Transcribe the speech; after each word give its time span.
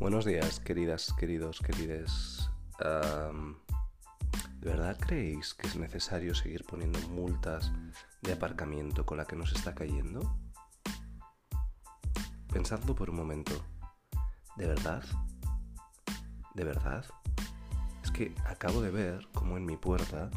Buenos 0.00 0.24
días, 0.24 0.60
queridas, 0.60 1.12
queridos, 1.12 1.60
querides. 1.60 2.48
¿De 2.78 4.70
verdad 4.70 4.96
creéis 4.98 5.52
que 5.52 5.66
es 5.66 5.76
necesario 5.76 6.34
seguir 6.34 6.64
poniendo 6.64 6.98
multas 7.10 7.70
de 8.22 8.32
aparcamiento 8.32 9.04
con 9.04 9.18
la 9.18 9.26
que 9.26 9.36
nos 9.36 9.52
está 9.52 9.74
cayendo? 9.74 10.38
Pensadlo 12.50 12.94
por 12.94 13.10
un 13.10 13.16
momento. 13.16 13.52
¿De 14.56 14.68
verdad? 14.68 15.04
¿De 16.54 16.64
verdad? 16.64 17.04
Es 18.02 18.10
que 18.10 18.34
acabo 18.46 18.80
de 18.80 18.90
ver 18.90 19.28
como 19.34 19.58
en 19.58 19.66
mi 19.66 19.76
puerta 19.76 20.30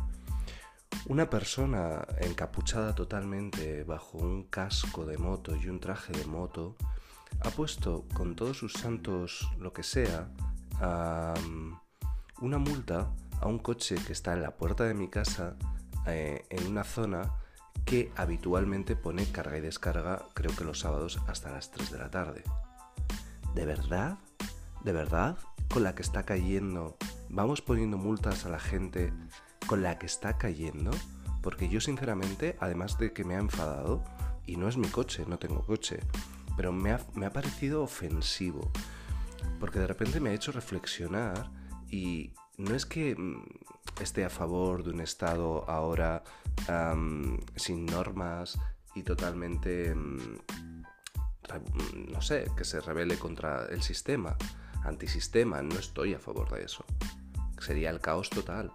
una 1.05 1.29
persona 1.29 2.05
encapuchada 2.19 2.93
totalmente 2.95 3.85
bajo 3.85 4.17
un 4.17 4.43
casco 4.43 5.05
de 5.05 5.17
moto 5.17 5.55
y 5.55 5.69
un 5.69 5.79
traje 5.79 6.11
de 6.11 6.25
moto 6.25 6.75
ha 7.41 7.49
puesto 7.49 8.05
con 8.13 8.35
todos 8.35 8.57
sus 8.57 8.73
santos 8.73 9.49
lo 9.59 9.73
que 9.73 9.83
sea 9.83 10.29
una 12.41 12.57
multa 12.57 13.09
a 13.39 13.47
un 13.47 13.59
coche 13.59 13.95
que 13.95 14.13
está 14.13 14.33
en 14.33 14.41
la 14.41 14.51
puerta 14.51 14.83
de 14.83 14.93
mi 14.93 15.07
casa 15.07 15.55
eh, 16.07 16.45
en 16.49 16.67
una 16.67 16.83
zona 16.83 17.31
que 17.85 18.11
habitualmente 18.15 18.95
pone 18.95 19.25
carga 19.25 19.57
y 19.57 19.61
descarga 19.61 20.25
creo 20.33 20.55
que 20.55 20.63
los 20.63 20.79
sábados 20.79 21.19
hasta 21.27 21.51
las 21.51 21.71
3 21.71 21.91
de 21.91 21.97
la 21.97 22.09
tarde. 22.09 22.43
¿De 23.55 23.65
verdad? 23.65 24.17
¿De 24.83 24.91
verdad? 24.91 25.37
Con 25.71 25.83
la 25.83 25.95
que 25.95 26.01
está 26.01 26.23
cayendo. 26.23 26.97
Vamos 27.29 27.61
poniendo 27.61 27.97
multas 27.97 28.45
a 28.45 28.49
la 28.49 28.59
gente 28.59 29.13
con 29.67 29.81
la 29.83 29.99
que 29.99 30.05
está 30.05 30.37
cayendo. 30.37 30.91
Porque 31.41 31.67
yo 31.67 31.81
sinceramente, 31.81 32.55
además 32.59 32.97
de 32.97 33.11
que 33.11 33.25
me 33.25 33.35
ha 33.35 33.39
enfadado, 33.39 34.03
y 34.45 34.57
no 34.57 34.67
es 34.67 34.77
mi 34.77 34.87
coche, 34.87 35.25
no 35.27 35.37
tengo 35.37 35.65
coche, 35.65 35.99
pero 36.55 36.71
me 36.71 36.91
ha, 36.91 36.99
me 37.13 37.25
ha 37.25 37.33
parecido 37.33 37.83
ofensivo. 37.83 38.71
Porque 39.59 39.79
de 39.79 39.87
repente 39.87 40.19
me 40.19 40.29
ha 40.29 40.33
hecho 40.33 40.51
reflexionar 40.51 41.49
y 41.89 42.33
no 42.57 42.75
es 42.75 42.85
que 42.85 43.15
mm, 43.15 43.43
esté 44.01 44.25
a 44.25 44.29
favor 44.29 44.83
de 44.83 44.91
un 44.91 45.01
Estado 45.01 45.69
ahora 45.69 46.23
sin 47.55 47.85
normas 47.85 48.59
y 48.95 49.03
totalmente, 49.03 49.93
mm, 49.93 50.17
mm, 50.17 52.11
no 52.11 52.21
sé, 52.21 52.51
que 52.55 52.63
se 52.63 52.79
rebele 52.79 53.17
contra 53.17 53.65
el 53.65 53.81
sistema, 53.81 54.37
antisistema, 54.83 55.61
no 55.61 55.75
estoy 55.75 56.13
a 56.13 56.19
favor 56.19 56.49
de 56.51 56.63
eso. 56.63 56.85
Sería 57.59 57.89
el 57.89 57.99
caos 57.99 58.29
total. 58.29 58.71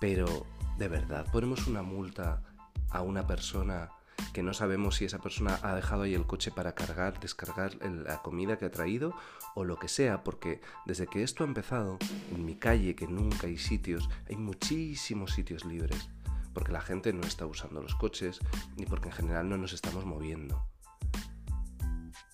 Pero, 0.00 0.46
¿de 0.76 0.88
verdad 0.88 1.26
ponemos 1.32 1.66
una 1.66 1.82
multa 1.82 2.42
a 2.90 3.02
una 3.02 3.26
persona 3.26 3.90
que 4.32 4.42
no 4.42 4.54
sabemos 4.54 4.96
si 4.96 5.04
esa 5.04 5.18
persona 5.18 5.58
ha 5.62 5.74
dejado 5.74 6.02
ahí 6.02 6.14
el 6.14 6.26
coche 6.26 6.50
para 6.50 6.74
cargar, 6.74 7.18
descargar 7.20 7.74
la 7.82 8.22
comida 8.22 8.58
que 8.58 8.66
ha 8.66 8.70
traído 8.70 9.14
o 9.54 9.64
lo 9.64 9.78
que 9.78 9.88
sea? 9.88 10.22
Porque 10.24 10.60
desde 10.86 11.06
que 11.06 11.22
esto 11.22 11.44
ha 11.44 11.46
empezado, 11.46 11.98
en 12.32 12.44
mi 12.44 12.54
calle, 12.54 12.94
que 12.94 13.06
nunca 13.06 13.46
hay 13.46 13.58
sitios, 13.58 14.08
hay 14.28 14.36
muchísimos 14.36 15.32
sitios 15.32 15.64
libres. 15.64 16.08
Porque 16.54 16.72
la 16.72 16.80
gente 16.80 17.12
no 17.12 17.22
está 17.22 17.46
usando 17.46 17.82
los 17.82 17.94
coches 17.94 18.40
ni 18.76 18.86
porque 18.86 19.08
en 19.08 19.14
general 19.14 19.48
no 19.48 19.56
nos 19.56 19.72
estamos 19.72 20.04
moviendo. 20.04 20.66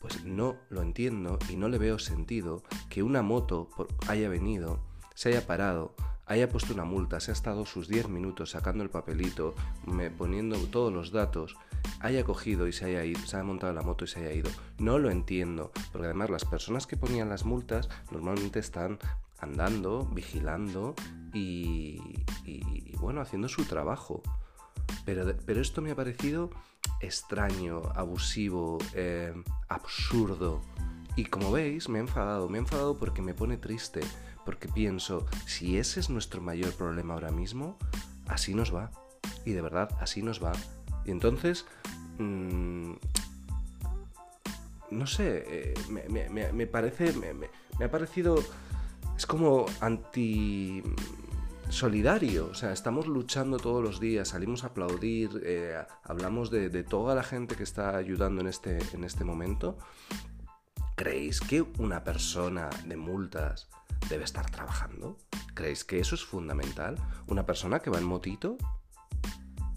Pues 0.00 0.24
no 0.24 0.56
lo 0.68 0.82
entiendo 0.82 1.38
y 1.48 1.56
no 1.56 1.68
le 1.68 1.78
veo 1.78 1.98
sentido 1.98 2.62
que 2.90 3.02
una 3.02 3.22
moto 3.22 3.70
haya 4.08 4.28
venido, 4.28 4.82
se 5.14 5.30
haya 5.30 5.46
parado, 5.46 5.94
haya 6.26 6.48
puesto 6.48 6.72
una 6.72 6.84
multa, 6.84 7.20
se 7.20 7.30
ha 7.30 7.34
estado 7.34 7.66
sus 7.66 7.88
10 7.88 8.08
minutos 8.08 8.50
sacando 8.50 8.82
el 8.82 8.90
papelito, 8.90 9.54
poniendo 10.16 10.56
todos 10.68 10.92
los 10.92 11.12
datos, 11.12 11.56
haya 12.00 12.24
cogido 12.24 12.66
y 12.66 12.72
se 12.72 12.96
haya 12.96 13.42
montado 13.44 13.72
la 13.72 13.82
moto 13.82 14.04
y 14.04 14.08
se 14.08 14.20
haya 14.20 14.32
ido. 14.32 14.50
No 14.78 14.98
lo 14.98 15.10
entiendo, 15.10 15.70
porque 15.92 16.06
además 16.06 16.30
las 16.30 16.44
personas 16.44 16.86
que 16.86 16.96
ponían 16.96 17.28
las 17.28 17.44
multas 17.44 17.88
normalmente 18.10 18.58
están 18.58 18.98
andando, 19.38 20.06
vigilando 20.06 20.94
y, 21.32 22.24
bueno, 22.98 23.20
haciendo 23.20 23.48
su 23.48 23.64
trabajo. 23.64 24.22
Pero, 25.04 25.36
pero 25.44 25.60
esto 25.60 25.82
me 25.82 25.90
ha 25.90 25.96
parecido 25.96 26.50
extraño, 27.00 27.82
abusivo, 27.94 28.78
eh, 28.94 29.34
absurdo. 29.68 30.62
Y 31.16 31.26
como 31.26 31.52
veis, 31.52 31.88
me 31.88 31.98
he 31.98 32.00
enfadado. 32.00 32.48
Me 32.48 32.58
he 32.58 32.60
enfadado 32.60 32.98
porque 32.98 33.22
me 33.22 33.34
pone 33.34 33.56
triste. 33.56 34.00
Porque 34.44 34.68
pienso, 34.68 35.26
si 35.46 35.78
ese 35.78 36.00
es 36.00 36.10
nuestro 36.10 36.40
mayor 36.40 36.72
problema 36.74 37.14
ahora 37.14 37.30
mismo, 37.30 37.78
así 38.26 38.54
nos 38.54 38.74
va. 38.74 38.90
Y 39.44 39.52
de 39.52 39.62
verdad, 39.62 39.90
así 40.00 40.22
nos 40.22 40.42
va. 40.42 40.52
Y 41.04 41.10
entonces, 41.10 41.66
mm, 42.18 42.92
no 44.90 45.06
sé, 45.06 45.44
eh, 45.46 45.74
me, 45.90 46.08
me- 46.08 46.28
me- 46.28 46.52
me 46.52 46.66
parece, 46.66 47.12
me 47.78 47.84
ha 47.84 47.90
parecido, 47.90 48.36
es 49.16 49.26
como 49.26 49.66
anti 49.80 50.82
solidario, 51.70 52.48
o 52.50 52.54
sea, 52.54 52.72
estamos 52.72 53.06
luchando 53.06 53.56
todos 53.56 53.82
los 53.82 53.98
días, 53.98 54.28
salimos 54.28 54.64
a 54.64 54.68
aplaudir, 54.68 55.40
eh, 55.44 55.82
hablamos 56.04 56.50
de, 56.50 56.68
de 56.68 56.84
toda 56.84 57.14
la 57.14 57.22
gente 57.22 57.56
que 57.56 57.62
está 57.62 57.96
ayudando 57.96 58.42
en 58.42 58.46
este, 58.48 58.78
en 58.92 59.02
este 59.04 59.24
momento. 59.24 59.78
¿Creéis 60.96 61.40
que 61.40 61.62
una 61.78 62.04
persona 62.04 62.70
de 62.86 62.96
multas 62.96 63.68
debe 64.08 64.22
estar 64.22 64.48
trabajando? 64.48 65.18
¿Creéis 65.54 65.84
que 65.84 65.98
eso 65.98 66.14
es 66.14 66.24
fundamental? 66.24 66.94
¿Una 67.26 67.44
persona 67.44 67.80
que 67.80 67.90
va 67.90 67.98
en 67.98 68.04
motito? 68.04 68.56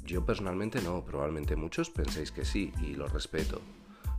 Yo 0.04 0.24
personalmente 0.26 0.80
no, 0.80 1.04
probablemente 1.04 1.56
muchos 1.56 1.90
penséis 1.90 2.32
que 2.32 2.46
sí 2.46 2.72
y 2.84 2.94
lo 2.94 3.08
respeto. 3.08 3.62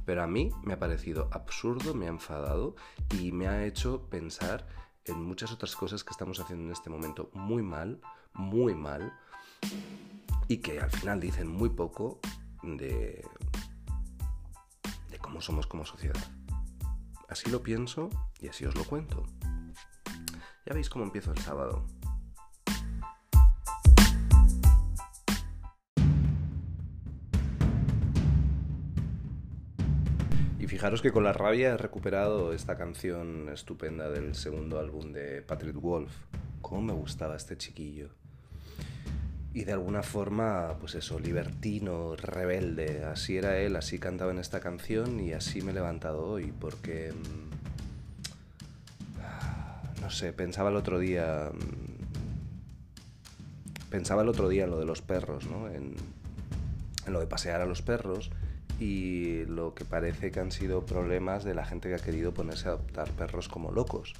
Pero 0.05 0.25
a 0.25 0.27
mí 0.27 0.51
me 0.65 0.73
ha 0.73 0.81
parecido 0.81 1.29
absurdo, 1.31 1.95
me 1.95 2.07
ha 2.07 2.09
enfadado 2.09 2.75
y 3.15 3.31
me 3.31 3.47
ha 3.47 3.65
hecho 3.65 4.09
pensar 4.11 4.67
en 5.05 5.23
muchas 5.23 5.53
otras 5.53 5.77
cosas 5.77 6.03
que 6.03 6.11
estamos 6.11 6.41
haciendo 6.41 6.65
en 6.65 6.73
este 6.73 6.91
momento 6.91 7.31
muy 7.33 7.63
mal, 7.63 8.01
muy 8.35 8.75
mal, 8.75 9.13
y 10.49 10.57
que 10.57 10.81
al 10.81 10.91
final 10.91 11.21
dicen 11.21 11.47
muy 11.47 11.69
poco 11.69 12.19
de, 12.65 13.25
de 15.11 15.19
cómo 15.19 15.41
somos 15.41 15.69
como 15.69 15.85
sociedad. 15.85 16.38
Así 17.28 17.50
lo 17.50 17.62
pienso 17.62 18.09
y 18.41 18.49
así 18.49 18.65
os 18.65 18.75
lo 18.75 18.84
cuento. 18.84 19.22
Ya 20.65 20.72
veis 20.72 20.89
cómo 20.89 21.05
empiezo 21.05 21.31
el 21.33 21.39
sábado. 21.39 21.87
Y 30.59 30.67
fijaros 30.67 31.03
que 31.03 31.12
con 31.12 31.22
la 31.22 31.34
rabia 31.34 31.75
he 31.75 31.77
recuperado 31.77 32.55
esta 32.55 32.78
canción 32.78 33.50
estupenda 33.50 34.09
del 34.09 34.34
segundo 34.34 34.78
álbum 34.78 35.12
de 35.12 35.43
Patrick 35.43 35.77
Wolf. 35.77 36.11
Cómo 36.62 36.81
me 36.81 36.93
gustaba 36.94 37.37
este 37.37 37.59
chiquillo. 37.59 38.09
Y 39.55 39.65
de 39.65 39.73
alguna 39.73 40.03
forma, 40.03 40.75
pues 40.81 40.95
eso, 40.95 41.19
libertino, 41.19 42.15
rebelde. 42.17 43.05
Así 43.05 43.37
era 43.39 43.59
él, 43.59 43.77
así 43.77 43.99
cantaba 43.99 44.31
en 44.31 44.39
esta 44.39 44.61
canción 44.61 45.19
y 45.21 45.33
así 45.33 45.63
me 45.63 45.71
he 45.73 45.75
levantado 45.75 46.25
hoy, 46.25 46.53
porque... 46.61 47.13
mm, 47.13 47.49
No 50.03 50.11
sé, 50.11 50.33
pensaba 50.33 50.71
el 50.71 50.77
otro 50.77 50.99
día... 50.99 51.51
mm, 51.53 51.99
Pensaba 53.91 54.23
el 54.23 54.29
otro 54.29 54.49
día 54.49 54.65
en 54.65 54.71
lo 54.71 54.79
de 54.79 54.85
los 54.85 55.01
perros, 55.01 55.47
¿no? 55.47 55.67
En, 55.69 55.95
en 57.07 57.13
lo 57.13 57.21
de 57.21 57.27
pasear 57.27 57.63
a 57.63 57.67
los 57.67 57.81
perros 57.81 58.31
y 58.79 59.45
lo 59.47 59.75
que 59.75 59.85
parece 59.87 60.31
que 60.31 60.41
han 60.41 60.53
sido 60.53 60.85
problemas 60.85 61.43
de 61.43 61.55
la 61.55 61.65
gente 61.65 61.89
que 61.89 61.95
ha 61.95 61.99
querido 61.99 62.33
ponerse 62.35 62.69
a 62.69 62.73
adoptar 62.73 63.11
perros 63.13 63.49
como 63.49 63.73
locos, 63.73 64.13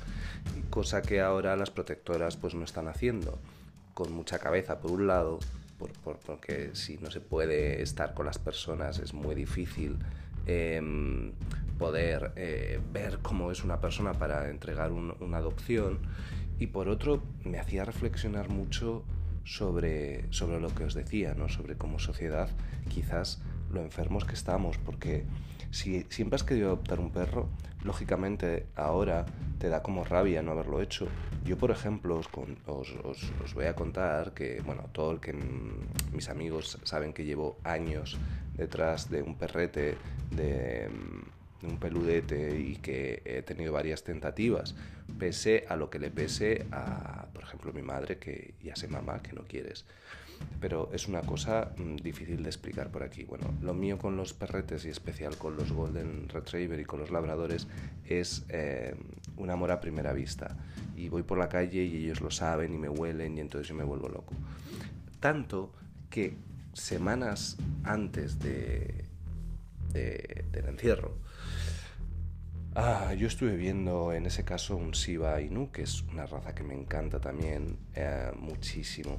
cosa 0.71 1.03
que 1.03 1.21
ahora 1.21 1.55
las 1.55 1.71
protectoras 1.71 2.37
pues 2.39 2.55
no 2.55 2.65
están 2.65 2.89
haciendo, 2.89 3.39
con 3.99 4.13
mucha 4.13 4.39
cabeza 4.39 4.79
por 4.79 4.93
un 4.93 5.09
lado, 5.09 5.41
por- 5.77 5.91
por- 6.05 6.19
porque 6.19 6.71
si 6.75 6.99
no 6.99 7.11
se 7.11 7.21
puede 7.21 7.83
estar 7.83 8.15
con 8.15 8.27
las 8.27 8.39
personas 8.39 9.01
es 9.01 9.13
muy 9.13 9.35
difícil 9.35 9.97
em, 10.47 11.33
poder 11.79 12.31
eh, 12.37 12.81
ver 12.93 13.19
cómo 13.23 13.51
es 13.51 13.65
una 13.65 13.81
persona 13.81 14.13
para 14.13 14.51
entregar 14.51 14.93
un- 14.93 15.15
una 15.21 15.39
adopción 15.39 15.99
y 16.61 16.69
por 16.69 16.89
otro 16.89 17.21
me 17.45 17.59
hacía 17.59 17.85
reflexionar 17.85 18.49
mucho 18.51 19.03
sobre, 19.45 20.25
sobre 20.33 20.61
lo 20.61 20.69
que 20.75 20.85
os 20.85 20.95
decía, 20.95 21.35
¿no? 21.35 21.49
sobre 21.49 21.77
cómo 21.77 21.99
sociedad 21.99 22.49
quizás 22.89 23.41
lo 23.73 23.83
enfermos 23.83 24.25
que 24.25 24.35
estamos, 24.35 24.79
porque 24.79 25.25
si 25.71 26.07
siempre 26.09 26.37
has 26.37 26.45
querido 26.45 26.69
adoptar 26.69 27.01
un 27.01 27.11
perro, 27.11 27.49
lógicamente 27.85 28.67
ahora 28.77 29.27
te 29.59 29.69
da 29.69 29.83
como 29.83 30.05
rabia 30.05 30.43
no 30.43 30.53
haberlo 30.53 30.81
hecho. 30.81 31.09
Yo, 31.45 31.57
por 31.59 31.71
ejemplo, 31.71 32.17
os, 32.19 32.29
os- 32.67 32.95
os- 33.05 33.33
os 33.45 33.55
voy 33.55 33.67
a 33.67 33.75
contar 33.75 34.33
que, 34.33 34.61
bueno, 34.65 34.85
todo 34.93 35.13
el 35.13 35.21
que 35.21 35.33
mm, 35.33 36.15
mis 36.15 36.29
amigos 36.29 36.79
saben 36.85 37.13
que 37.13 37.25
llevo 37.25 37.59
años 37.65 38.19
detrás 38.57 39.11
de 39.11 39.23
un 39.23 39.37
perrete, 39.37 39.97
de, 40.31 40.89
mm, 40.89 41.67
un 41.67 41.77
peludete 41.79 42.59
y 42.59 42.77
que 42.77 43.21
he 43.25 43.43
tenido 43.43 43.73
varias 43.73 44.05
tentativas, 44.05 44.75
pese 45.19 45.65
a 45.69 45.75
lo 45.77 45.91
que 45.91 45.99
le 45.99 46.11
pese 46.11 46.67
a, 46.71 47.27
por 47.33 47.43
ejemplo, 47.43 47.73
mi 47.73 47.83
madre, 47.83 48.19
que 48.19 48.55
ya 48.63 48.77
sé 48.77 48.87
mamá, 48.87 49.21
que 49.23 49.33
no 49.33 49.43
quieres. 49.43 49.85
Pero 50.61 50.91
es 50.93 51.09
una 51.09 51.23
cosa 51.23 51.73
mm, 51.77 51.97
difícil 51.97 52.43
de 52.43 52.49
explicar 52.49 52.91
por 52.91 53.03
aquí. 53.03 53.25
Bueno, 53.25 53.53
lo 53.63 53.75
mío 53.75 53.99
con 53.99 54.17
los 54.17 54.35
perretes 54.35 54.85
y 54.85 54.89
especial 54.89 55.37
con 55.37 55.57
los 55.57 55.73
Golden 55.73 56.29
Retriever 56.29 56.81
y 56.81 56.85
con 56.85 57.01
los 57.01 57.11
labradores 57.11 57.69
es 58.05 58.45
eh, 58.49 58.95
un 59.37 59.51
amor 59.51 59.71
a 59.71 59.81
primera 59.81 60.13
vista. 60.13 60.57
Y 60.97 61.09
voy 61.09 61.23
por 61.23 61.39
la 61.39 61.49
calle 61.49 61.85
y 61.85 62.05
ellos 62.05 62.21
lo 62.21 62.31
saben 62.31 62.75
y 62.75 62.79
me 62.79 62.89
huelen 62.89 63.37
y 63.37 63.41
entonces 63.41 63.69
yo 63.69 63.75
me 63.75 63.85
vuelvo 63.85 64.09
loco. 64.09 64.35
Tanto 65.21 65.73
que 66.11 66.37
semanas 66.73 67.57
antes 67.85 68.39
de, 68.39 69.05
del 69.93 70.67
encierro, 70.67 71.17
Ah, 72.81 73.13
yo 73.15 73.27
estuve 73.27 73.57
viendo 73.57 74.13
en 74.13 74.27
ese 74.27 74.45
caso 74.45 74.77
un 74.77 74.93
Shiba 74.93 75.41
Inu, 75.41 75.73
que 75.73 75.83
es 75.83 76.03
una 76.13 76.27
raza 76.27 76.55
que 76.55 76.63
me 76.63 76.75
encanta 76.75 77.19
también 77.19 77.77
eh, 77.97 78.31
muchísimo, 78.37 79.19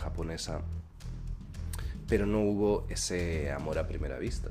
japonesa, 0.00 0.62
pero 2.08 2.26
no 2.26 2.40
hubo 2.40 2.86
ese 2.88 3.52
amor 3.52 3.78
a 3.78 3.86
primera 3.86 4.18
vista. 4.18 4.50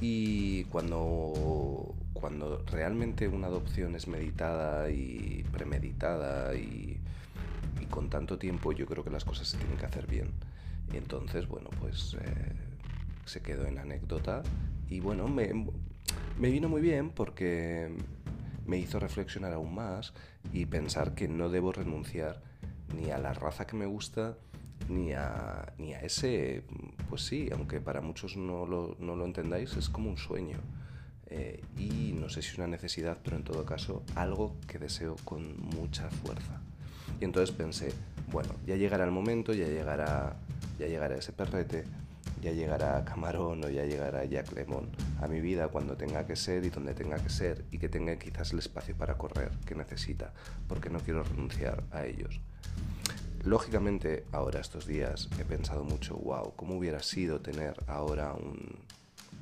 Y 0.00 0.64
cuando, 0.64 1.94
cuando 2.12 2.62
realmente 2.66 3.28
una 3.28 3.46
adopción 3.46 3.94
es 3.94 4.08
meditada 4.08 4.90
y 4.90 5.44
premeditada 5.52 6.54
y, 6.54 7.00
con 7.90 8.08
tanto 8.08 8.38
tiempo, 8.38 8.72
yo 8.72 8.86
creo 8.86 9.02
que 9.02 9.10
las 9.10 9.24
cosas 9.24 9.48
se 9.48 9.56
tienen 9.58 9.76
que 9.76 9.86
hacer 9.86 10.06
bien. 10.06 10.30
Entonces, 10.92 11.48
bueno, 11.48 11.70
pues 11.80 12.16
eh, 12.20 12.52
se 13.24 13.42
quedó 13.42 13.66
en 13.66 13.78
anécdota. 13.78 14.42
Y 14.88 15.00
bueno, 15.00 15.26
me, 15.28 15.52
me 16.38 16.50
vino 16.50 16.68
muy 16.68 16.80
bien 16.80 17.10
porque 17.10 17.94
me 18.66 18.78
hizo 18.78 19.00
reflexionar 19.00 19.52
aún 19.52 19.74
más 19.74 20.14
y 20.52 20.66
pensar 20.66 21.14
que 21.14 21.28
no 21.28 21.48
debo 21.48 21.72
renunciar 21.72 22.40
ni 22.96 23.10
a 23.10 23.18
la 23.18 23.32
raza 23.32 23.66
que 23.66 23.76
me 23.76 23.86
gusta, 23.86 24.36
ni 24.90 25.12
a, 25.12 25.72
ni 25.78 25.94
a 25.94 26.00
ese, 26.00 26.64
pues 27.08 27.22
sí, 27.22 27.48
aunque 27.52 27.80
para 27.80 28.00
muchos 28.00 28.36
no 28.36 28.66
lo, 28.66 28.96
no 28.98 29.14
lo 29.16 29.24
entendáis, 29.24 29.76
es 29.76 29.88
como 29.88 30.10
un 30.10 30.18
sueño. 30.18 30.58
Eh, 31.32 31.62
y 31.78 32.12
no 32.18 32.28
sé 32.28 32.42
si 32.42 32.56
una 32.56 32.66
necesidad, 32.66 33.18
pero 33.22 33.36
en 33.36 33.44
todo 33.44 33.64
caso 33.64 34.02
algo 34.16 34.56
que 34.66 34.78
deseo 34.78 35.16
con 35.24 35.58
mucha 35.60 36.10
fuerza. 36.10 36.60
Y 37.20 37.24
entonces 37.24 37.54
pensé, 37.54 37.92
bueno, 38.32 38.50
ya 38.66 38.74
llegará 38.74 39.04
el 39.04 39.12
momento, 39.12 39.54
ya 39.54 39.66
llegará, 39.66 40.36
ya 40.78 40.86
llegará 40.86 41.16
ese 41.16 41.32
perrete, 41.32 41.84
ya 42.42 42.52
llegará 42.52 43.04
Camarón 43.04 43.64
o 43.64 43.68
ya 43.68 43.84
llegará 43.84 44.24
Jack 44.24 44.52
Lemon 44.52 44.88
a 45.20 45.28
mi 45.28 45.40
vida 45.40 45.68
cuando 45.68 45.96
tenga 45.96 46.26
que 46.26 46.34
ser 46.34 46.64
y 46.64 46.70
donde 46.70 46.94
tenga 46.94 47.18
que 47.18 47.28
ser 47.28 47.64
y 47.70 47.78
que 47.78 47.88
tenga 47.88 48.16
quizás 48.16 48.52
el 48.52 48.58
espacio 48.58 48.96
para 48.96 49.16
correr 49.16 49.50
que 49.66 49.76
necesita, 49.76 50.32
porque 50.66 50.90
no 50.90 50.98
quiero 50.98 51.22
renunciar 51.22 51.84
a 51.92 52.06
ellos. 52.06 52.40
Lógicamente, 53.44 54.26
ahora 54.32 54.60
estos 54.60 54.86
días 54.86 55.30
he 55.38 55.46
pensado 55.46 55.82
mucho, 55.82 56.14
wow, 56.14 56.52
¿cómo 56.56 56.76
hubiera 56.76 57.02
sido 57.02 57.40
tener 57.40 57.74
ahora 57.86 58.34
un, 58.34 58.78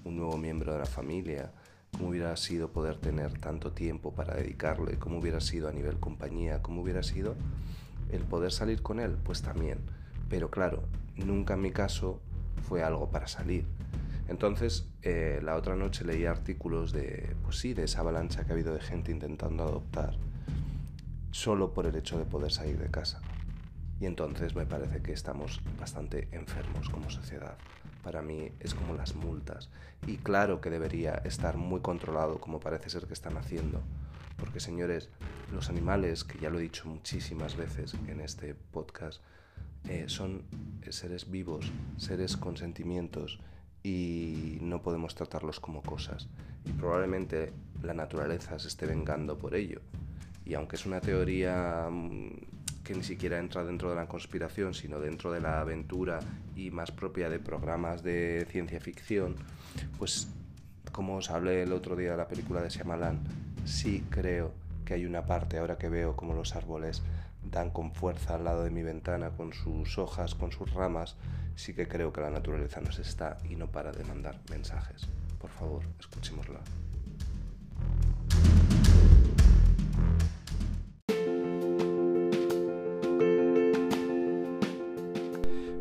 nuevo 0.04 0.38
miembro 0.38 0.72
de 0.72 0.78
la 0.78 0.86
familia? 0.86 1.50
¿Cómo 1.92 2.10
hubiera 2.10 2.36
sido 2.36 2.68
poder 2.68 2.96
tener 2.98 3.38
tanto 3.40 3.72
tiempo 3.72 4.14
para 4.14 4.36
dedicarle? 4.36 4.98
¿Cómo 4.98 5.18
hubiera 5.18 5.40
sido 5.40 5.68
a 5.68 5.72
nivel 5.72 5.98
compañía? 5.98 6.62
¿Cómo 6.62 6.82
hubiera 6.82 7.02
sido 7.02 7.34
el 8.12 8.22
poder 8.22 8.52
salir 8.52 8.82
con 8.82 9.00
él? 9.00 9.16
Pues 9.24 9.42
también. 9.42 9.78
Pero 10.30 10.48
claro, 10.48 10.84
nunca 11.16 11.54
en 11.54 11.62
mi 11.62 11.72
caso 11.72 12.20
fue 12.68 12.84
algo 12.84 13.10
para 13.10 13.26
salir. 13.26 13.66
Entonces, 14.28 14.86
eh, 15.02 15.40
la 15.42 15.56
otra 15.56 15.74
noche 15.74 16.04
leí 16.04 16.24
artículos 16.24 16.92
de, 16.92 17.34
pues 17.42 17.58
sí, 17.58 17.74
de 17.74 17.84
esa 17.84 18.00
avalancha 18.00 18.44
que 18.44 18.52
ha 18.52 18.54
habido 18.54 18.74
de 18.74 18.80
gente 18.80 19.10
intentando 19.10 19.64
adoptar 19.64 20.16
solo 21.32 21.74
por 21.74 21.86
el 21.86 21.96
hecho 21.96 22.16
de 22.16 22.24
poder 22.24 22.52
salir 22.52 22.78
de 22.78 22.90
casa. 22.90 23.20
Y 24.00 24.06
entonces 24.06 24.54
me 24.54 24.66
parece 24.66 25.02
que 25.02 25.12
estamos 25.12 25.60
bastante 25.78 26.28
enfermos 26.32 26.88
como 26.88 27.10
sociedad. 27.10 27.56
Para 28.02 28.22
mí 28.22 28.52
es 28.60 28.74
como 28.74 28.94
las 28.94 29.14
multas. 29.14 29.70
Y 30.06 30.18
claro 30.18 30.60
que 30.60 30.70
debería 30.70 31.14
estar 31.24 31.56
muy 31.56 31.80
controlado 31.80 32.40
como 32.40 32.60
parece 32.60 32.90
ser 32.90 33.06
que 33.06 33.14
están 33.14 33.36
haciendo. 33.36 33.80
Porque 34.36 34.60
señores, 34.60 35.08
los 35.52 35.68
animales, 35.68 36.22
que 36.22 36.38
ya 36.38 36.48
lo 36.48 36.58
he 36.58 36.62
dicho 36.62 36.88
muchísimas 36.88 37.56
veces 37.56 37.94
en 38.06 38.20
este 38.20 38.54
podcast, 38.54 39.20
eh, 39.88 40.04
son 40.06 40.42
seres 40.90 41.30
vivos, 41.30 41.72
seres 41.96 42.36
con 42.36 42.56
sentimientos 42.56 43.40
y 43.82 44.58
no 44.60 44.82
podemos 44.82 45.14
tratarlos 45.14 45.60
como 45.60 45.82
cosas. 45.82 46.28
Y 46.64 46.72
probablemente 46.72 47.52
la 47.82 47.94
naturaleza 47.94 48.58
se 48.58 48.68
esté 48.68 48.86
vengando 48.86 49.38
por 49.38 49.54
ello. 49.54 49.80
Y 50.44 50.54
aunque 50.54 50.76
es 50.76 50.86
una 50.86 51.00
teoría 51.00 51.88
mm, 51.90 52.30
que 52.88 52.94
ni 52.94 53.04
siquiera 53.04 53.38
entra 53.38 53.64
dentro 53.64 53.90
de 53.90 53.96
la 53.96 54.08
conspiración, 54.08 54.72
sino 54.72 54.98
dentro 54.98 55.30
de 55.30 55.42
la 55.42 55.60
aventura 55.60 56.20
y 56.56 56.70
más 56.70 56.90
propia 56.90 57.28
de 57.28 57.38
programas 57.38 58.02
de 58.02 58.46
ciencia 58.50 58.80
ficción, 58.80 59.36
pues 59.98 60.28
como 60.90 61.16
os 61.16 61.28
hablé 61.28 61.64
el 61.64 61.74
otro 61.74 61.96
día 61.96 62.12
de 62.12 62.16
la 62.16 62.28
película 62.28 62.62
de 62.62 62.70
Shyamalan, 62.70 63.20
sí 63.66 64.02
creo 64.08 64.54
que 64.86 64.94
hay 64.94 65.04
una 65.04 65.26
parte, 65.26 65.58
ahora 65.58 65.76
que 65.76 65.90
veo 65.90 66.16
como 66.16 66.32
los 66.32 66.56
árboles 66.56 67.02
dan 67.44 67.68
con 67.68 67.92
fuerza 67.92 68.36
al 68.36 68.44
lado 68.44 68.64
de 68.64 68.70
mi 68.70 68.82
ventana, 68.82 69.32
con 69.36 69.52
sus 69.52 69.98
hojas, 69.98 70.34
con 70.34 70.50
sus 70.50 70.72
ramas, 70.72 71.16
sí 71.56 71.74
que 71.74 71.88
creo 71.88 72.10
que 72.10 72.22
la 72.22 72.30
naturaleza 72.30 72.80
nos 72.80 72.98
está 72.98 73.36
y 73.50 73.56
no 73.56 73.66
para 73.66 73.92
de 73.92 74.04
mandar 74.04 74.40
mensajes. 74.48 75.06
Por 75.38 75.50
favor, 75.50 75.82
escuchémosla. 76.00 76.60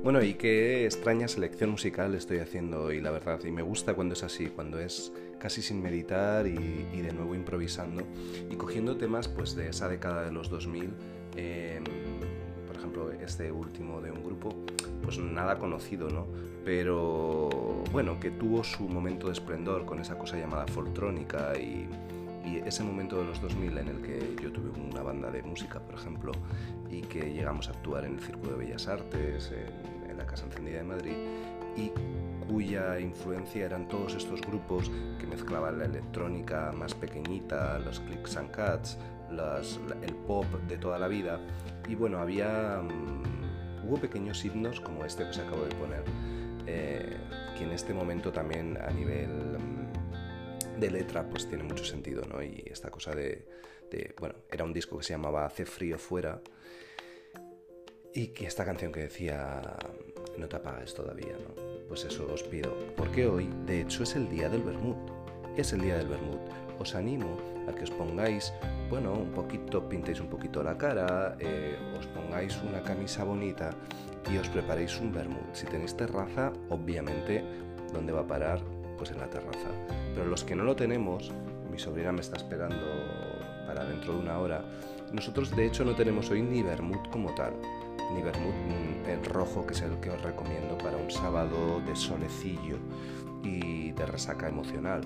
Bueno, 0.07 0.23
y 0.23 0.35
qué 0.35 0.85
extraña 0.85 1.27
selección 1.27 1.71
musical 1.71 2.15
estoy 2.15 2.37
haciendo 2.37 2.81
hoy, 2.81 3.01
la 3.01 3.11
verdad. 3.11 3.43
Y 3.43 3.51
me 3.51 3.61
gusta 3.61 3.93
cuando 3.93 4.13
es 4.13 4.23
así, 4.23 4.45
cuando 4.47 4.79
es 4.79 5.11
casi 5.37 5.61
sin 5.61 5.81
meditar 5.81 6.47
y, 6.47 7.01
de 7.01 7.11
nuevo 7.11 7.35
improvisando 7.35 8.03
y 8.49 8.55
cogiendo 8.55 8.95
temas 8.95 9.27
pues 9.27 9.53
de 9.53 9.67
esa 9.67 9.89
década 9.89 10.23
de 10.23 10.31
los 10.31 10.49
2000 10.49 10.93
Em, 11.37 11.83
por 12.65 12.75
ejemplo, 12.75 13.11
este 13.11 13.51
último 13.51 14.01
de 14.01 14.11
un 14.11 14.23
grupo, 14.23 14.49
pues 15.03 15.19
nada 15.19 15.59
conocido, 15.59 16.09
¿no? 16.09 16.25
Pero 16.65 17.49
bueno, 17.91 18.19
que 18.19 18.31
tuvo 18.31 18.63
su 18.63 18.87
momento 18.87 19.27
de 19.27 19.33
esplendor 19.33 19.85
con 19.85 19.99
esa 19.99 20.17
cosa 20.17 20.37
llamada 20.37 20.65
foltrónica 20.67 21.57
y, 21.57 21.87
ese 22.65 22.81
momento 22.81 23.17
de 23.17 23.25
los 23.25 23.41
2000 23.41 23.77
en 23.77 23.87
el 23.89 24.01
que 24.01 24.35
yo 24.41 24.51
tuve 24.53 24.69
una 24.79 25.03
banda 25.03 25.29
de 25.29 25.43
música, 25.43 25.81
por 25.81 25.95
ejemplo, 25.95 26.31
y 26.89 27.01
que 27.01 27.33
llegamos 27.33 27.67
a 27.67 27.71
actuar 27.71 28.05
en 28.05 28.15
el 28.15 28.21
Círculo 28.21 28.53
de 28.53 28.65
Bellas 28.65 28.87
Artes, 28.87 29.51
la 30.17 30.25
Casa 30.25 30.45
Encendida 30.45 30.77
de 30.77 30.83
Madrid, 30.83 31.15
y 31.75 31.91
cuya 32.47 32.99
influencia 32.99 33.65
eran 33.65 33.87
todos 33.87 34.15
estos 34.15 34.41
grupos 34.41 34.89
que 35.19 35.27
mezclaban 35.27 35.79
la 35.79 35.85
electrónica 35.85 36.71
más 36.71 36.93
pequeñita, 36.93 37.77
los 37.79 37.99
clicks 37.99 38.37
and 38.37 38.51
cuts, 38.51 38.97
el 40.01 40.15
pop 40.25 40.45
de 40.67 40.77
toda 40.77 40.97
la 40.97 41.07
vida. 41.07 41.39
Y 41.87 41.95
bueno, 41.95 42.19
había. 42.19 42.81
Mm, 42.81 43.85
hubo 43.87 43.97
pequeños 43.97 44.43
himnos 44.43 44.81
como 44.81 45.05
este 45.05 45.23
que 45.23 45.29
os 45.29 45.39
acabo 45.39 45.63
de 45.63 45.75
poner, 45.75 46.03
eh, 46.65 47.17
que 47.57 47.63
en 47.63 47.71
este 47.71 47.93
momento 47.93 48.31
también 48.31 48.77
a 48.77 48.89
nivel 48.91 49.29
mm, 49.29 50.79
de 50.79 50.91
letra 50.91 51.27
pues 51.29 51.47
tiene 51.47 51.63
mucho 51.63 51.85
sentido, 51.85 52.23
¿no? 52.25 52.41
Y 52.41 52.63
esta 52.65 52.89
cosa 52.89 53.13
de, 53.13 53.47
de, 53.91 54.13
Bueno, 54.19 54.35
era 54.51 54.63
un 54.63 54.73
disco 54.73 54.97
que 54.97 55.03
se 55.03 55.13
llamaba 55.13 55.45
Hace 55.45 55.65
frío 55.65 55.97
fuera. 55.97 56.41
Y 58.17 58.29
que 58.29 58.47
esta 58.47 58.65
canción 58.65 58.91
que 58.91 59.01
decía 59.01 59.61
No 60.39 60.47
te 60.47 60.55
apagues 60.55 60.95
todavía, 60.95 61.33
¿no? 61.33 61.53
Pues 61.87 62.03
eso 62.03 62.27
os 62.33 62.41
pido, 62.41 62.75
porque 62.95 63.27
hoy, 63.27 63.47
de 63.67 63.81
hecho, 63.81 64.01
es 64.01 64.15
el 64.15 64.27
día 64.27 64.49
del 64.49 64.63
Bermud. 64.63 64.95
Es 65.55 65.71
el 65.71 65.81
día 65.81 65.99
del 65.99 66.07
Bermud. 66.07 66.39
Os 66.79 66.95
animo 66.95 67.37
a 67.67 67.75
que 67.75 67.83
os 67.83 67.91
pongáis 67.91 68.51
bueno, 68.89 69.13
un 69.13 69.29
poquito, 69.33 69.87
pintéis 69.87 70.19
un 70.19 70.31
poquito 70.31 70.63
la 70.63 70.75
cara, 70.79 71.37
eh, 71.39 71.77
os 71.95 72.07
pongáis 72.07 72.57
una 72.63 72.81
camisa 72.81 73.23
bonita 73.23 73.69
y 74.31 74.37
os 74.37 74.49
preparéis 74.49 74.99
un 74.99 75.13
vermut. 75.13 75.53
Si 75.53 75.67
tenéis 75.67 75.95
terraza, 75.95 76.51
obviamente, 76.69 77.43
¿dónde 77.93 78.13
va 78.13 78.21
a 78.21 78.27
parar? 78.27 78.59
Pues 78.97 79.11
en 79.11 79.19
la 79.19 79.29
terraza. 79.29 79.69
Pero 80.15 80.25
los 80.25 80.43
que 80.43 80.55
no 80.55 80.63
lo 80.63 80.75
tenemos, 80.75 81.31
mi 81.69 81.77
sobrina 81.77 82.11
me 82.11 82.21
está 82.21 82.37
esperando 82.37 82.83
para 83.67 83.85
dentro 83.85 84.13
de 84.13 84.19
una 84.21 84.39
hora, 84.39 84.63
nosotros 85.13 85.55
de 85.55 85.67
hecho 85.67 85.85
no 85.85 85.95
tenemos 85.95 86.31
hoy 86.31 86.41
ni 86.41 86.63
vermut 86.63 87.09
como 87.09 87.33
tal, 87.35 87.53
ni 88.13 88.21
vermut 88.21 88.53
mm, 88.53 89.09
el 89.09 89.25
rojo, 89.25 89.65
que 89.65 89.73
es 89.73 89.81
el 89.81 89.99
que 89.99 90.09
os 90.09 90.21
recomiendo 90.21 90.77
para 90.77 90.97
un 90.97 91.09
sábado 91.09 91.81
de 91.81 91.95
solecillo 91.95 92.77
y 93.43 93.91
de 93.91 94.05
resaca 94.05 94.47
emocional. 94.47 95.01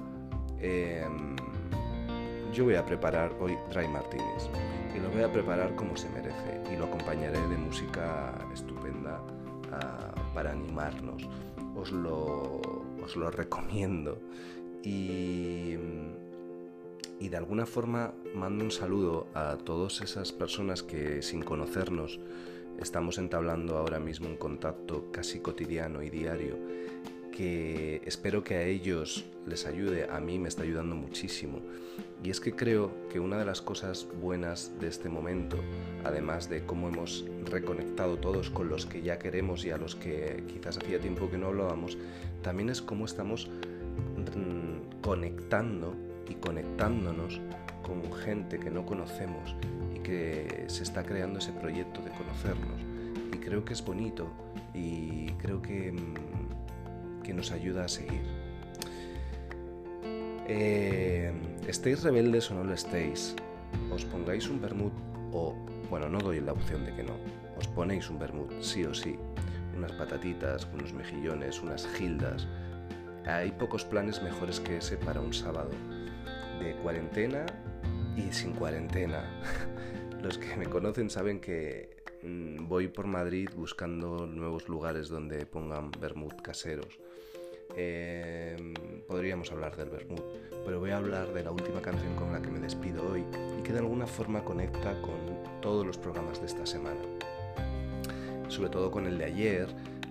Em, 0.60 1.36
yo 2.54 2.66
voy 2.66 2.76
a 2.76 2.86
preparar 2.86 3.34
hoy 3.40 3.58
Dry 3.70 3.88
Martinis 3.88 4.50
y 4.96 5.00
lo 5.00 5.10
voy 5.10 5.24
a 5.24 5.32
preparar 5.32 5.76
como 5.76 5.96
se 5.96 6.10
merece 6.10 6.62
y 6.72 6.76
lo 6.76 6.86
acompañaré 6.86 7.40
de 7.48 7.58
música 7.58 8.34
estupenda 8.54 9.22
ah, 9.72 10.14
para 10.34 10.52
animarnos. 10.52 11.28
Os 11.76 11.92
lo, 11.92 12.62
os 13.04 13.16
lo 13.16 13.32
recomiendo 13.32 14.20
y, 14.84 15.78
y 17.20 17.30
de 17.30 17.38
alguna 17.38 17.66
forma 17.66 18.14
mando 18.36 18.66
un 18.66 18.72
saludo 18.72 19.28
a 19.34 19.58
todas 19.58 20.02
esas 20.02 20.32
personas 20.32 20.84
que 20.84 21.22
sin 21.22 21.44
conocernos 21.44 22.20
estamos 22.82 23.18
entablando 23.18 23.78
ahora 23.78 24.00
mismo 24.00 24.28
un 24.28 24.38
contacto 24.38 25.12
casi 25.12 25.40
cotidiano 25.40 26.02
y 26.02 26.10
diario 26.10 26.58
que 27.32 28.02
espero 28.06 28.44
que 28.44 28.56
a 28.56 28.64
ellos 28.64 29.26
les 29.48 29.66
ayude, 29.66 30.08
a 30.10 30.20
mí 30.20 30.38
me 30.38 30.50
está 30.50 30.64
ayudando 30.64 30.96
muchísimo. 30.96 31.60
Y 32.24 32.30
es 32.30 32.40
que 32.40 32.54
creo 32.54 32.92
que 33.10 33.20
una 33.20 33.38
de 33.38 33.46
las 33.46 33.62
cosas 33.62 34.08
buenas 34.22 34.80
de 34.80 34.88
este 34.88 35.10
momento, 35.10 35.58
además 36.04 36.50
de 36.50 36.66
cómo 36.66 36.90
hemos 36.90 37.26
reconectado 37.46 38.18
todos 38.18 38.50
con 38.50 38.70
los 38.70 38.86
que 38.86 39.02
ya 39.02 39.18
queremos 39.18 39.66
y 39.66 39.72
a 39.72 39.78
los 39.78 39.96
que 39.96 40.44
quizás 40.48 40.78
hacía 40.78 41.00
tiempo 41.00 41.32
que 41.32 41.38
no 41.38 41.48
hablábamos, 41.48 41.98
también 42.44 42.70
es 42.70 42.82
cómo 42.82 43.06
estamos 43.06 43.50
mm, 44.18 45.02
conectando 45.02 45.96
y 46.30 46.36
conectándonos 46.36 47.42
con 47.82 48.12
gente 48.14 48.60
que 48.60 48.70
no 48.70 48.86
conocemos 48.86 49.56
y 49.96 50.00
que 50.00 50.66
se 50.68 50.84
está 50.84 51.04
creando 51.04 51.40
ese 51.40 51.52
proyecto 51.52 52.02
de 52.02 52.12
conocernos. 52.12 52.82
Y 53.34 53.38
creo 53.38 53.66
que 53.66 53.74
es 53.74 53.84
bonito 53.84 54.28
y 54.74 55.28
creo 55.34 55.62
que 55.62 55.92
mm, 55.92 56.42
que 57.22 57.34
nos 57.34 57.52
ayuda 57.52 57.86
a 57.86 57.88
seguir. 57.88 58.24
Eh, 60.48 61.32
estéis 61.68 62.04
rebeldes 62.04 62.52
o 62.52 62.56
no 62.56 62.64
lo 62.64 62.74
estéis, 62.74 63.36
os 63.92 64.04
pongáis 64.06 64.50
un 64.50 64.60
vermut 64.60 64.94
o, 65.32 65.56
bueno, 65.90 66.10
no 66.10 66.20
doy 66.20 66.42
la 66.42 66.52
opción 66.52 66.84
de 66.84 66.94
que 66.94 67.04
no, 67.04 67.16
os 67.58 67.68
ponéis 67.68 68.10
un 68.10 68.20
vermut, 68.20 68.52
sí 68.62 68.84
o 68.84 68.94
sí, 68.94 69.16
unas 69.78 69.92
patatitas, 69.94 70.68
unos 70.74 70.94
mejillones, 70.94 71.62
unas 71.62 71.88
gildas. 71.88 72.48
Hay 73.26 73.52
pocos 73.52 73.86
planes 73.86 74.22
mejores 74.22 74.60
que 74.60 74.78
ese 74.78 74.98
para 74.98 75.22
un 75.22 75.34
sábado 75.34 75.70
de 76.62 76.76
cuarentena 76.76 77.46
y 78.16 78.32
sin 78.32 78.54
cuarentena. 78.54 79.24
Los 80.22 80.38
que 80.38 80.56
me 80.56 80.66
conocen 80.66 81.10
saben 81.10 81.40
que 81.40 82.04
mm, 82.24 82.68
voy 82.68 82.88
por 82.88 83.08
Madrid 83.08 83.50
buscando 83.56 84.28
nuevos 84.28 84.70
lugares 84.70 85.10
donde 85.10 85.46
pongan 85.46 85.92
vermut 86.00 86.42
caseros. 86.42 87.00
Em, 87.76 88.74
podríamos 89.08 89.52
hablar 89.52 89.76
del 89.78 89.90
Bermud, 89.90 90.22
pero 90.66 90.80
voy 90.80 90.92
a 90.92 90.98
hablar 90.98 91.34
de 91.34 91.44
la 91.44 91.52
última 91.52 91.82
canción 91.82 92.16
con 92.16 92.34
la 92.34 92.42
que 92.42 92.50
me 92.50 92.60
despido 92.60 93.10
hoy 93.12 93.24
y 93.58 93.64
que 93.64 93.72
de 93.72 93.80
alguna 93.80 94.06
forma 94.06 94.44
conecta 94.44 95.02
con 95.02 95.62
todos 95.62 95.86
los 95.86 95.98
programas 95.98 96.42
de 96.42 96.48
esta 96.48 96.66
semana. 96.66 97.00
Sobre 98.50 98.70
todo 98.70 98.92
con 98.92 99.06
el 99.06 99.18
de 99.18 99.26
ayer, 99.26 99.68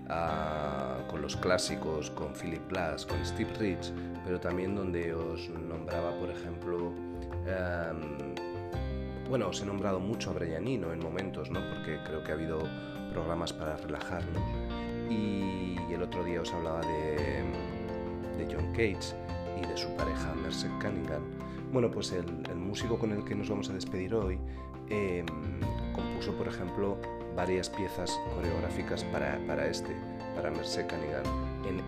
ah, 0.08 1.04
con 1.08 1.20
los 1.20 1.36
clásicos, 1.36 2.10
con 2.10 2.32
Philip 2.32 2.66
Glass, 2.70 3.04
con 3.04 3.24
Steve 3.26 3.52
Rich, 3.58 3.92
pero 4.30 4.38
también 4.38 4.76
donde 4.76 5.12
os 5.12 5.50
nombraba, 5.50 6.16
por 6.20 6.30
ejemplo, 6.30 6.92
em, 7.48 8.32
bueno, 9.28 9.48
os 9.48 9.60
he 9.60 9.66
nombrado 9.66 9.98
mucho 9.98 10.30
a 10.30 10.34
Brianino 10.34 10.92
en 10.92 11.00
momentos, 11.00 11.50
¿no? 11.50 11.58
Porque 11.68 11.98
creo 12.04 12.22
que 12.22 12.30
ha 12.30 12.34
habido 12.36 12.60
programas 13.12 13.52
para 13.52 13.76
relajarnos. 13.76 14.40
Y 15.10 15.74
el 15.92 16.00
otro 16.00 16.22
día 16.22 16.42
os 16.42 16.54
hablaba 16.54 16.80
de, 16.82 17.42
John 18.48 18.70
Cage 18.70 19.16
y 19.60 19.66
de 19.66 19.76
su 19.76 19.88
pareja 19.96 20.32
Mercer 20.36 20.70
Cunningham. 20.80 21.22
Bueno, 21.72 21.90
pues 21.90 22.12
el, 22.12 22.24
músico 22.54 23.00
con 23.00 23.10
el 23.10 23.24
que 23.24 23.34
nos 23.34 23.50
vamos 23.50 23.68
a 23.70 23.72
despedir 23.72 24.14
hoy 24.14 24.38
em, 24.90 25.26
compuso, 25.92 26.32
por 26.34 26.46
ejemplo, 26.46 26.98
varias 27.34 27.68
piezas 27.68 28.16
coreográficas 28.36 29.02
para, 29.06 29.66
este, 29.66 29.92
para 30.36 30.52
Mercer 30.52 30.86
Cunningham, 30.86 31.24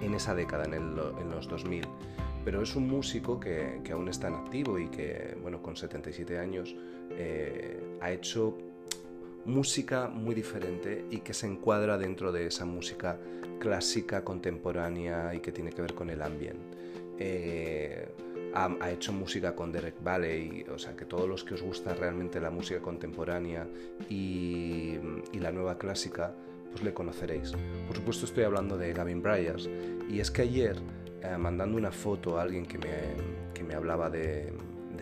en, 0.03 0.13
esa 0.13 0.35
década, 0.35 0.65
en, 0.65 0.97
los 1.31 1.47
2000 1.47 1.87
pero 2.45 2.63
es 2.63 2.75
un 2.77 2.89
músico 2.89 3.39
que, 3.39 3.81
aún 3.93 4.09
está 4.09 4.29
en 4.29 4.35
activo 4.35 4.79
y 4.79 4.89
que, 4.89 5.37
bueno, 5.41 5.63
con 5.63 5.77
77 5.77 6.39
años 6.39 6.75
eh, 7.11 7.81
ha 8.01 8.11
hecho 8.13 8.59
música 9.45 10.09
muy 10.09 10.35
diferente 10.35 11.05
y 11.11 11.19
que 11.19 11.35
se 11.35 11.47
encuadra 11.47 11.99
dentro 11.99 12.33
de 12.33 12.47
esa 12.47 12.65
música 12.65 13.19
clásica, 13.59 14.25
contemporánea 14.25 15.35
y 15.35 15.41
que 15.41 15.53
tiene 15.53 15.71
que 15.71 15.83
ver 15.83 15.95
con 15.95 16.11
el 16.11 16.23
ambiente. 16.23 16.77
Eh, 17.19 18.09
ha, 18.55 18.91
hecho 18.91 19.13
música 19.13 19.55
con 19.55 19.73
Derek 19.73 20.03
Valley, 20.03 20.65
o 20.73 20.79
sea 20.79 20.95
que 20.95 21.05
todos 21.05 21.29
los 21.29 21.45
que 21.45 21.55
os 21.55 21.63
gusta 21.63 21.95
realmente 21.95 22.41
la 22.41 22.51
música 22.51 22.81
contemporánea 22.81 23.67
y, 24.09 24.99
la 25.33 25.51
nueva 25.51 25.79
clásica, 25.79 26.35
pues 26.71 26.83
le 26.85 26.95
conoceréis. 26.95 27.53
Por 27.87 27.97
supuesto 27.97 28.27
estoy 28.27 28.45
hablando 28.45 28.77
de 28.77 28.93
Gavin 28.93 29.23
Bryars 29.23 29.69
y 30.09 30.21
es 30.21 30.31
que 30.31 30.43
ayer, 30.43 30.77
eh, 31.23 31.37
mandando 31.39 31.79
una 31.79 31.93
foto 31.93 32.39
a 32.39 32.43
alguien 32.43 32.67
que 32.67 32.79
me, 32.79 33.75
hablaba 33.75 34.11
de, 34.11 34.53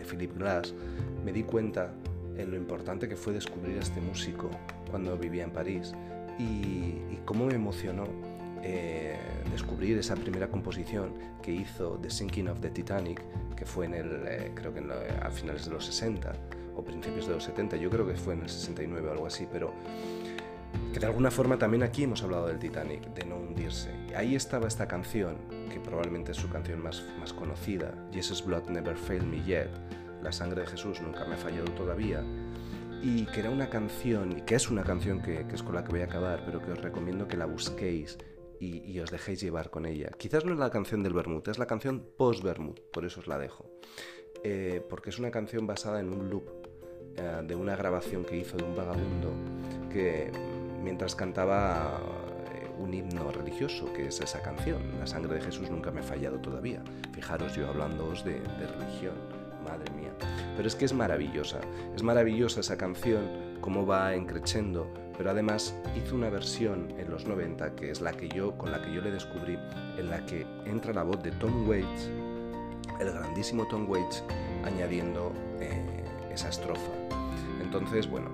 Philip 0.09 0.35
Glass, 0.37 0.73
me 1.23 1.31
di 1.31 1.43
cuenta 1.43 1.93
en 2.35 2.49
lo 2.49 2.57
importante 2.57 3.07
que 3.07 3.15
fue 3.15 3.33
descubrir 3.33 3.77
a 3.77 3.81
este 3.81 4.01
músico 4.01 4.49
cuando 4.89 5.15
vivía 5.17 5.43
en 5.43 5.51
París 5.51 5.93
y, 6.39 6.95
cómo 7.25 7.45
me 7.45 7.53
emocionó 7.53 8.05
eh, 8.63 9.15
descubrir 9.51 9.97
esa 9.97 10.15
primera 10.15 10.47
composición 10.49 11.13
que 11.41 11.51
hizo 11.51 11.99
The 12.01 12.09
Sinking 12.09 12.49
of 12.49 12.59
the 12.59 12.69
Titanic, 12.71 13.21
que 13.55 13.65
fue 13.65 13.85
en 13.85 13.93
el, 13.93 14.23
eh, 14.27 14.51
creo 14.55 14.73
que 14.73 14.83
a 15.21 15.29
finales 15.29 15.65
de 15.65 15.71
los 15.71 15.85
60 15.85 16.33
o 16.75 16.83
principios 16.83 17.27
de 17.27 17.35
los 17.35 17.43
70, 17.43 17.77
yo 17.77 17.89
creo 17.89 18.07
que 18.07 18.15
fue 18.15 18.33
en 18.33 18.41
el 18.41 18.49
69 18.49 19.07
o 19.07 19.11
algo 19.11 19.27
así, 19.27 19.47
pero 19.51 19.71
que 20.93 20.99
de 20.99 21.05
alguna 21.05 21.31
forma 21.31 21.57
también 21.57 21.83
aquí 21.83 22.03
hemos 22.03 22.23
hablado 22.23 22.47
del 22.47 22.59
Titanic, 22.59 23.13
de 23.13 23.25
no 23.25 23.37
hundirse. 23.37 23.91
Ahí 24.15 24.35
estaba 24.35 24.67
esta 24.67 24.87
canción, 24.87 25.37
que 25.71 25.79
probablemente 25.79 26.31
es 26.31 26.37
su 26.37 26.49
canción 26.49 26.81
más, 26.81 27.03
más 27.19 27.33
conocida, 27.33 27.93
Jesus 28.11 28.45
Blood 28.45 28.69
Never 28.69 28.95
Failed 28.95 29.25
Me 29.25 29.43
Yet, 29.43 29.69
la 30.21 30.31
sangre 30.31 30.61
de 30.61 30.67
Jesús 30.67 31.01
nunca 31.01 31.25
me 31.25 31.35
ha 31.35 31.37
fallado 31.37 31.71
todavía, 31.71 32.23
y 33.01 33.25
que 33.27 33.39
era 33.39 33.49
una 33.49 33.69
canción, 33.69 34.37
y 34.37 34.41
que 34.41 34.55
es 34.55 34.69
una 34.69 34.83
canción 34.83 35.21
que, 35.21 35.45
es 35.51 35.63
con 35.63 35.75
la 35.75 35.83
que 35.83 35.91
voy 35.91 36.01
a 36.01 36.05
acabar, 36.05 36.43
pero 36.45 36.61
que 36.61 36.71
os 36.71 36.81
recomiendo 36.81 37.27
que 37.27 37.37
la 37.37 37.45
busquéis 37.45 38.17
y, 38.59 38.99
os 38.99 39.09
dejéis 39.09 39.41
llevar 39.41 39.71
con 39.71 39.87
ella. 39.87 40.11
Quizás 40.19 40.45
no 40.45 40.53
es 40.53 40.59
la 40.59 40.69
canción 40.69 41.01
del 41.01 41.13
Bermud, 41.13 41.47
es 41.49 41.57
la 41.57 41.65
canción 41.65 42.05
post-Bermud, 42.15 42.79
por 42.93 43.05
eso 43.05 43.21
os 43.21 43.27
la 43.27 43.39
dejo. 43.39 43.71
Eh, 44.43 44.85
porque 44.87 45.09
es 45.09 45.17
una 45.17 45.31
canción 45.31 45.65
basada 45.65 45.99
en 45.99 46.13
un 46.13 46.29
loop 46.29 46.43
eh, 47.15 47.41
de 47.43 47.55
una 47.55 47.75
grabación 47.75 48.23
que 48.23 48.37
hizo 48.37 48.57
de 48.57 48.63
un 48.63 48.75
vagabundo 48.75 49.33
que 49.91 50.31
mientras 50.81 51.15
cantaba 51.15 51.99
eh, 52.53 52.69
un 52.77 52.93
himno 52.93 53.31
religioso, 53.31 53.91
que 53.93 54.07
es 54.07 54.19
esa 54.19 54.41
canción, 54.41 54.99
La 54.99 55.07
sangre 55.07 55.35
de 55.35 55.41
Jesús 55.41 55.69
nunca 55.69 55.91
me 55.91 56.01
ha 56.01 56.03
fallado 56.03 56.39
todavía. 56.39 56.81
Fijaros 57.13 57.55
yo 57.55 57.67
hablándoos 57.67 58.23
de, 58.23 58.39
de 58.39 58.67
religión 58.67 59.41
madre 59.63 59.91
mía. 59.93 60.11
Pero 60.55 60.67
es 60.67 60.75
que 60.75 60.85
es 60.85 60.93
maravillosa, 60.93 61.59
es 61.95 62.03
maravillosa 62.03 62.59
esa 62.59 62.77
canción, 62.77 63.57
cómo 63.61 63.85
va 63.85 64.13
encrechendo, 64.15 64.91
pero 65.17 65.31
además 65.31 65.75
hizo 65.95 66.15
una 66.15 66.29
versión 66.29 66.93
en 66.97 67.09
los 67.09 67.25
90 67.25 67.75
que 67.75 67.91
es 67.91 68.01
la 68.01 68.11
que 68.11 68.27
yo, 68.29 68.57
con 68.57 68.71
la 68.71 68.81
que 68.81 68.93
yo 68.93 69.01
le 69.01 69.11
descubrí, 69.11 69.57
en 69.97 70.09
la 70.09 70.25
que 70.25 70.45
entra 70.65 70.93
la 70.93 71.03
voz 71.03 71.21
de 71.23 71.31
Tom 71.31 71.67
Waits, 71.67 72.09
el 72.99 73.11
grandísimo 73.11 73.67
Tom 73.67 73.89
Waits, 73.89 74.23
añadiendo 74.63 75.31
eh, 75.59 76.03
esa 76.33 76.49
estrofa. 76.49 76.91
Entonces, 77.61 78.09
bueno, 78.09 78.29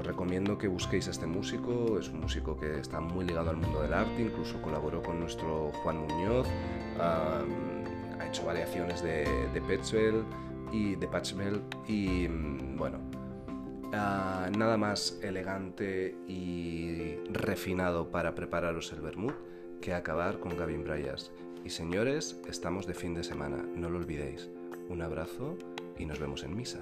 os 0.00 0.06
recomiendo 0.06 0.56
que 0.56 0.66
busquéis 0.66 1.08
a 1.08 1.10
este 1.10 1.26
músico, 1.26 1.98
es 1.98 2.08
un 2.08 2.20
músico 2.20 2.56
que 2.56 2.80
está 2.80 3.00
muy 3.00 3.24
ligado 3.24 3.50
al 3.50 3.56
mundo 3.56 3.82
del 3.82 3.92
arte, 3.92 4.22
incluso 4.22 4.60
colaboró 4.62 5.02
con 5.02 5.20
nuestro 5.20 5.70
Juan 5.82 5.98
Muñoz 5.98 6.48
ha 6.98 8.26
hecho 8.26 8.44
variaciones 8.44 9.02
de, 9.02 9.24
de 9.52 10.40
y 10.72 10.94
de 10.94 11.08
y 11.86 12.28
mm, 12.28 12.76
bueno, 12.76 12.98
ah, 13.92 14.48
nada 14.56 14.76
más 14.76 15.18
elegante 15.22 16.16
y 16.28 17.16
refinado 17.30 18.10
para 18.10 18.34
prepararos 18.34 18.92
el 18.92 19.00
vermut 19.00 19.34
que 19.80 19.94
acabar 19.94 20.38
con 20.38 20.56
Gavin 20.56 20.84
Bryars. 20.84 21.32
Y 21.64 21.70
señores, 21.70 22.40
estamos 22.48 22.86
de 22.86 22.94
fin 22.94 23.14
de 23.14 23.24
semana, 23.24 23.64
no 23.74 23.90
lo 23.90 23.98
olvidéis. 23.98 24.48
Un 24.88 25.02
abrazo 25.02 25.56
y 25.98 26.06
nos 26.06 26.18
vemos 26.18 26.42
en 26.42 26.56
misa. 26.56 26.80